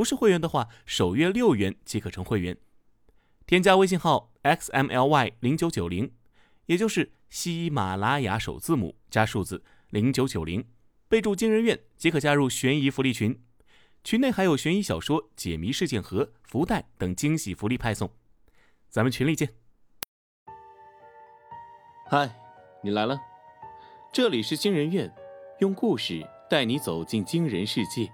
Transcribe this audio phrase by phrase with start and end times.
[0.00, 2.56] 不是会员的话，首月六元即可成会员。
[3.46, 6.14] 添加微信号 xmly 零九九零，
[6.64, 10.66] 也就是喜马拉雅首字母加数字零九九零，
[11.06, 13.38] 备注“惊人院”即可加入悬疑福利群。
[14.02, 18.10] 群内还有悬疑小说、解谜事件盒、福袋等惊喜福利派送。
[18.88, 19.52] 咱们群里见。
[22.06, 22.34] 嗨，
[22.82, 23.20] 你来了，
[24.10, 25.14] 这里是惊人院，
[25.58, 28.10] 用故事带你走进惊人世界。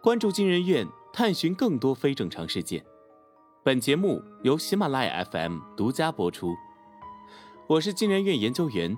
[0.00, 2.84] 关注金人院，探寻更多非正常事件。
[3.64, 6.54] 本节目由喜马拉雅 FM 独家播出。
[7.66, 8.96] 我是金人院研究员，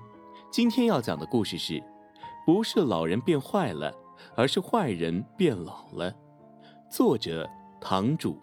[0.51, 1.81] 今天要讲的故事是：
[2.45, 3.91] 不是老人变坏了，
[4.35, 6.15] 而是坏人变老了。
[6.87, 7.49] 作者
[7.81, 8.39] 堂主。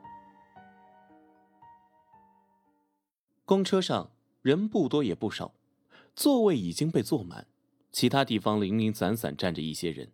[3.45, 4.11] 公车上
[4.43, 5.53] 人不多也不少，
[6.17, 7.47] 座位已经被坐满，
[7.93, 10.11] 其他地方零零散散站着一些人。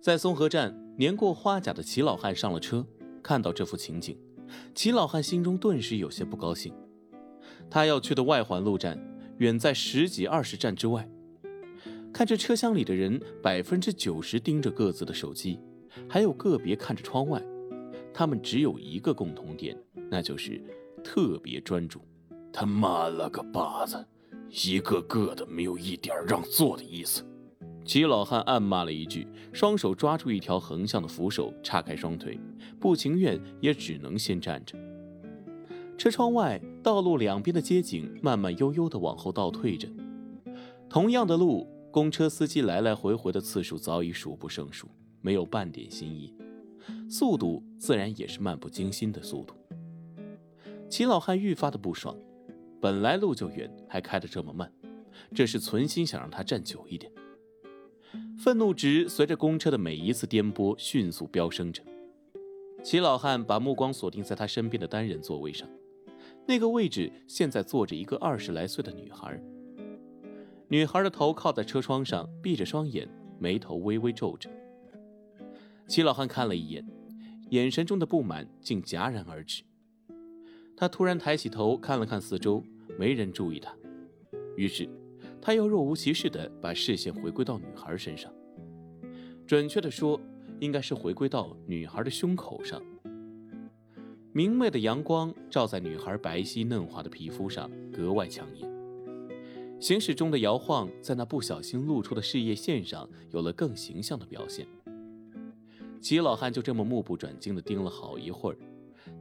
[0.00, 2.86] 在松河站，年过花甲的齐老汉上了车，
[3.22, 4.16] 看到这幅情景，
[4.74, 6.74] 齐老汉心中顿时有些不高兴。
[7.68, 8.98] 他要去的外环路站
[9.36, 11.06] 远在十几二十站之外，
[12.14, 15.60] 看着车厢里的人百分之九十盯着各自的手机，
[16.08, 17.42] 还有个别看着窗外，
[18.14, 19.76] 他们只有一个共同点，
[20.10, 20.64] 那就是
[21.04, 22.00] 特别专注。
[22.50, 24.02] 他妈了个巴子，
[24.64, 27.22] 一个个的没有一点让座的意思。
[27.90, 32.38] 齐老汉暗骂了一句，双手抓住一条横向的扶手，叉开双腿，
[32.78, 34.78] 不情愿也只能先站着。
[35.98, 39.88] 车窗外，道路两边的街景慢慢悠悠地往后倒退着。
[40.88, 44.88] 同样的路，公车司机来来回回的次数早已数不胜数，
[45.20, 46.32] 没有半点新意，
[47.08, 49.52] 速度自然也是漫不经心的速度。
[50.88, 52.16] 齐老汉愈发的不爽，
[52.80, 54.72] 本来路就远，还开得这么慢，
[55.34, 57.10] 这是存心想让他站久一点。
[58.42, 61.82] 愤怒值随着公车的每一次颠簸迅速飙升着。
[62.82, 65.68] 齐老汉把目光锁定在他身边的单人座位上，
[66.46, 69.38] 那个位置现在坐着一个二十来岁的女孩。
[70.68, 73.06] 女孩的头靠在车窗上，闭着双眼，
[73.38, 74.48] 眉头微微皱着。
[75.86, 76.82] 齐老汉看了一眼，
[77.50, 79.62] 眼神中的不满竟戛然而止。
[80.74, 82.64] 他突然抬起头看了看四周，
[82.98, 83.76] 没人注意他，
[84.56, 84.88] 于是。
[85.42, 88.32] 他又若无其事地把视线回归到女孩身上，
[89.46, 90.20] 准确地说，
[90.60, 92.80] 应该是回归到女孩的胸口上。
[94.32, 98.70] 明媚的阳光照在女孩白皙嫩滑的皮肤上，格外抢眼。
[99.80, 104.66] 行驶中的摇晃，在那不小心露出的事业线上，有了更形象的表现。
[106.02, 108.58] 齐老汉就这么目不转睛地盯了好一会儿，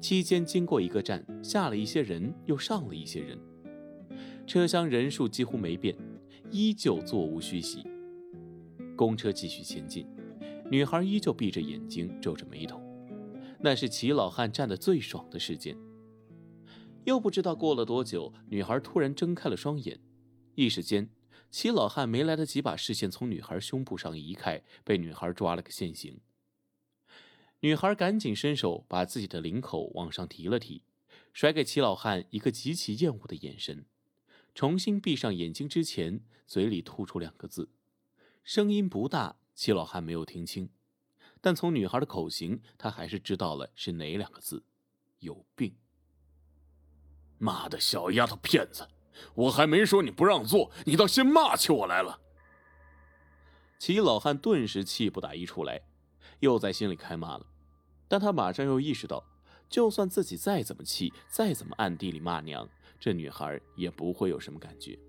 [0.01, 3.37] 期间经过一个站，下了一些人，又上了一些人，
[4.45, 5.95] 车厢人数几乎没变。
[6.51, 7.85] 依旧座无虚席。
[8.95, 10.07] 公车继续前进，
[10.69, 12.81] 女孩依旧闭着眼睛，皱着眉头。
[13.59, 15.77] 那是齐老汉站得最爽的时间。
[17.05, 19.99] 又不知道过了多久，女孩突然睁开了双眼，
[20.55, 21.09] 一时间，
[21.49, 26.19] 齐老汉没来得及把视线从女孩胸部上移开，被女孩抓了个现行。
[27.61, 30.83] 女孩赶紧伸手把自己的领口往上提了提，
[31.33, 33.85] 甩给齐老汉一个极其厌恶的眼神。
[34.53, 37.69] 重新闭上眼睛之前，嘴里吐出两个字，
[38.43, 40.69] 声音不大，齐老汉没有听清，
[41.39, 44.63] 但从女孩的口型，他还是知道了是哪两个字：
[45.19, 45.75] 有病。
[47.37, 48.87] 妈的小丫头片子，
[49.33, 52.19] 我还没说你不让座，你倒先骂起我来了。
[53.77, 55.81] 齐老汉顿时气不打一处来，
[56.41, 57.45] 又在心里开骂了，
[58.09, 59.23] 但他马上又意识到，
[59.69, 62.67] 就算自己再怎么气，再怎么暗地里骂娘。
[62.99, 64.99] 这女孩也不会有什么感觉。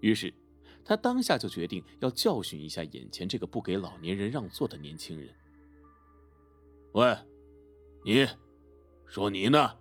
[0.00, 0.34] 于是，
[0.84, 5.32] 他当下就决定要教训一下眼前这个不给老年人让座的年轻人。
[6.92, 7.16] 喂，
[8.04, 8.26] 你，
[9.06, 9.78] 说你呢？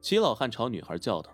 [0.00, 1.32] 齐老汉朝女孩叫道。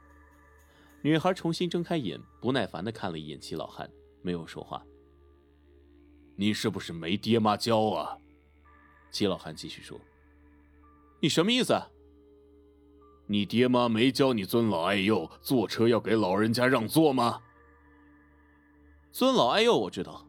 [1.03, 3.91] 女孩重新睁开眼，不耐烦的看了一眼齐老汉，
[4.23, 4.85] 没有说话。
[6.37, 8.19] 你是不是没爹妈教啊？
[9.11, 9.99] 齐老汉继续说。
[11.23, 11.81] 你什么意思？
[13.27, 17.43] 你爹妈没教你尊老爱幼，坐车要给老人家让座吗？
[19.11, 20.27] 尊老爱幼我知道，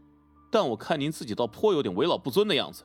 [0.50, 2.84] 但我看您自己倒颇有点为老不尊的样子。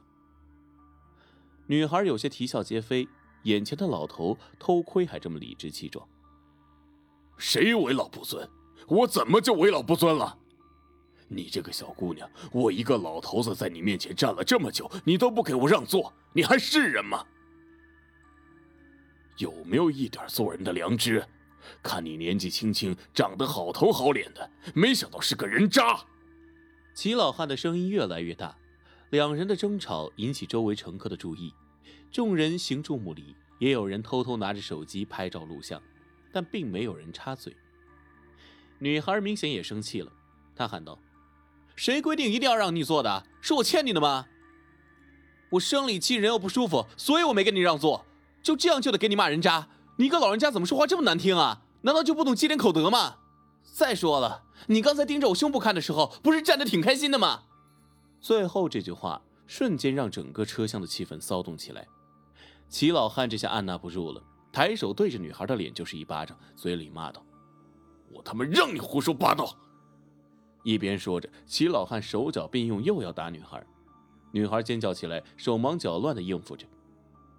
[1.67, 3.09] 女孩有些啼笑皆非，
[3.45, 6.07] 眼前的老头偷窥还这么理直气壮。
[7.39, 8.49] 谁为老不尊？
[8.89, 10.39] 我怎么就为老不尊了？
[11.29, 17.25] 你这个小姑娘，我一个老头子在你面前站了这么久，你都不给我让座，你还是人吗？
[19.39, 21.25] 有没有一点做人的良知？
[21.83, 26.05] 看你年纪轻轻，长得好头好脸的，没想到是个人渣。
[26.95, 28.57] 齐老汉的声音越来越大，
[29.11, 31.55] 两人的争吵引起周围乘客的注意，
[32.11, 35.81] 众人行注目礼，也有人偷偷拿着手机拍照录像，
[36.33, 37.57] 但并没有人插嘴。
[38.79, 40.13] 女孩明显也生气了，
[40.57, 40.99] 她喊道
[41.77, 43.25] ：“谁规定一定要让你坐的？
[43.41, 44.27] 是我欠你的吗？
[45.51, 48.05] 我生理期人又不舒服，所以我没跟你让座，
[48.43, 49.69] 就这样就得给你骂人渣？
[49.97, 51.63] 你一个老人家怎么说话这么难听啊？
[51.83, 53.17] 难道就不懂积点口德吗？
[53.63, 57.43] 再说了。”你刚才盯着我胸部看的时候，不是站得挺开心的吗？
[58.21, 61.87] 最后这句话瞬间让整个车厢的气氛骚动起来。
[62.69, 64.23] 齐老汉这下按捺不住了，
[64.53, 67.25] 抬手对着女孩的脸就是一巴掌，嘴里骂道
[68.15, 69.53] ：“我他妈让你胡说八道！”
[70.63, 73.67] 一边说着，齐老汉手脚并用，又要打女孩。
[74.31, 76.65] 女孩尖叫起来，手忙脚乱地应付着。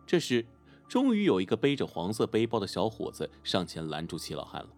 [0.05, 0.45] 这时，
[0.87, 4.69] 终于有一个背着黄色背包的小伙子上前拦住齐老汉了。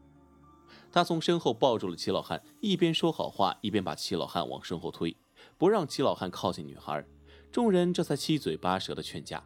[0.92, 5.18] 他从身后抱住了齐老汉，一边说好话，一边把齐老汉往身后推，
[5.57, 7.06] 不让齐老汉靠近女孩。
[7.52, 9.46] 众人这才七嘴八舌的劝架。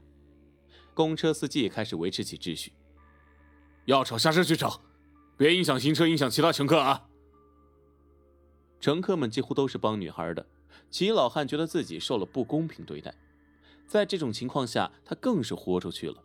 [0.94, 2.74] 公车司机也开始维持起秩序：
[3.86, 4.82] 要吵下车去吵，
[5.38, 7.08] 别影响行车，影响其他乘客啊！
[8.80, 10.46] 乘客们几乎都是帮女孩的，
[10.92, 13.16] 齐老汉觉得自己受了不公平对待，
[13.88, 16.24] 在这种情况下，他更是豁出去了。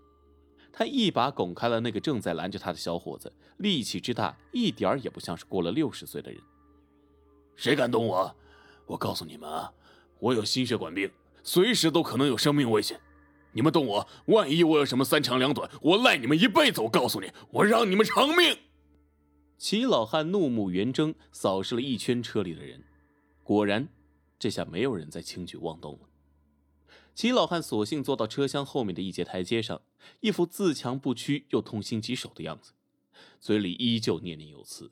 [0.76, 6.40] 他一把拱开了那个正在拦着他的小伙子，力气之大，一点儿也不像是过了六十岁的人。
[7.54, 8.34] 谁敢动我？
[8.86, 9.72] 我告诉你们啊，
[10.18, 11.08] 我有心血管病，
[11.44, 13.00] 随时都可能有生命危险。
[13.52, 16.80] 你们动我，万一我有什么三长两短，我赖你们一辈子！
[16.80, 18.58] 我告诉你，我让你们偿命！
[19.56, 22.82] 齐老汉怒目圆睁，扫视了一圈车里的人，
[23.44, 23.88] 果然，
[24.40, 26.00] 这下没有人再轻举妄动了。
[27.14, 29.80] 齐老汉索性坐到车厢后面的一节台阶上，
[30.20, 32.72] 一副自强不屈又痛心疾首的样子，
[33.40, 34.90] 嘴里依旧念念有词：“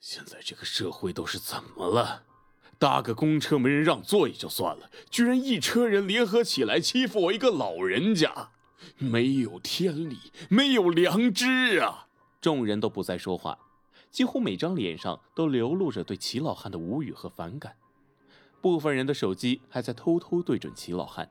[0.00, 2.24] 现在这个社会都是怎么了？
[2.78, 8.50] 搭个公车没人让座也就算了，居然一车人联合起来欺负我一个老人家，
[8.98, 12.08] 没有天理，没有良知啊！”
[12.42, 13.56] 众人都不再说话，
[14.10, 17.76] 几乎每张脸上都流露着对齐老汉的无语和反感。
[18.62, 21.28] 部分人的手机还在偷偷对准齐老汉。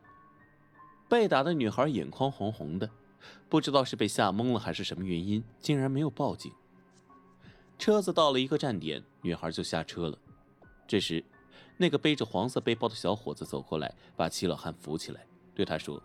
[1.10, 2.90] 被打的女孩眼眶红红的，
[3.50, 6.52] 不知道是被吓懵了还是什么原因，竟然没有报警。
[7.80, 10.18] 车子到了一个站点，女孩就下车了。
[10.88, 11.24] 这时，
[11.78, 15.26] 那个背着黄色背包的小伙子走过来，把齐老汉扶起来，
[15.56, 16.02] 对他说：“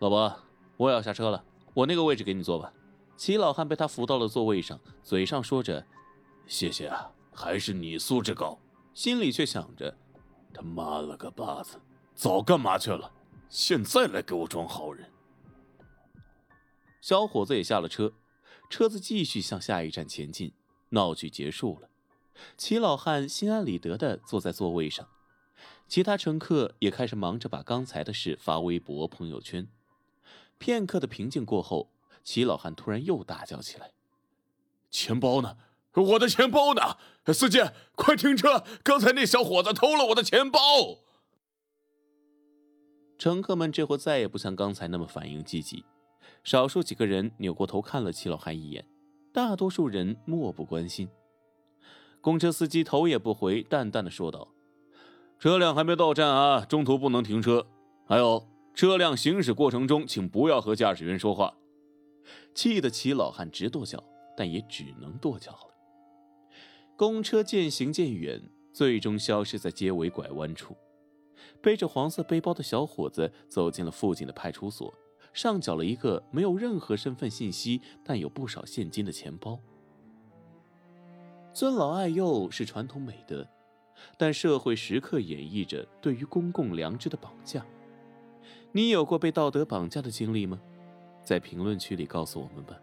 [0.00, 0.34] 老伯，
[0.76, 1.44] 我也要下车了，
[1.74, 2.72] 我那个位置给你坐吧。”
[3.18, 5.84] 齐老汉被他扶到了座位上，嘴上说着
[6.46, 8.58] ：“谢谢啊，还是你素质高。”
[8.92, 9.96] 心里却想着
[10.52, 11.80] ：“他妈了个巴子，
[12.14, 13.12] 早干嘛去了？
[13.48, 15.10] 现在来给我装好人。”
[17.00, 18.12] 小伙子也下了车，
[18.68, 20.52] 车子继续向下一站前进。
[20.90, 21.88] 闹剧结束了，
[22.56, 25.08] 齐老汉心安理得地坐在座位上，
[25.86, 29.68] 其他乘客也开始忙着把刚才的事发微博、朋友圈。
[30.58, 31.92] 片刻的平静过后，
[32.24, 33.92] 齐老汉突然又大叫起来
[34.90, 35.56] ：“钱包呢？”
[35.94, 36.96] 我的钱包呢？
[37.32, 37.58] 司机，
[37.94, 38.64] 快停车！
[38.82, 40.60] 刚才那小伙子偷了我的钱包。
[43.18, 45.84] 乘客们这会再也不像刚才那么反应积极，
[46.42, 48.86] 少数几个人扭过头看了齐老汉一眼，
[49.32, 51.08] 大多数人漠不关心。
[52.20, 54.48] 公车司机头也不回，淡淡的说道
[55.38, 57.66] ：“车辆还没到站啊，中途不能停车。
[58.06, 61.54] 还有，车辆行驶过程中，请不要和驾驶员说话。”
[62.54, 64.02] 气得齐老汉直跺脚，
[64.36, 65.70] 但也只能跺脚了。
[67.00, 68.42] 公车渐行渐远，
[68.74, 70.76] 最终消失在街尾拐弯处。
[71.62, 74.92] 背着黄色背包的小伙子走进了附近的派出所，
[75.32, 79.58] 上缴了一个没有任何身份信息但有不少现金的钱包。
[81.54, 83.48] 尊老爱幼是传统美德，
[84.18, 87.64] 但社会时刻演绎着对于公共良知的绑架。
[88.72, 90.60] 你有过被道德绑架的经历吗？
[91.24, 92.78] 在评论区里告诉我们吧。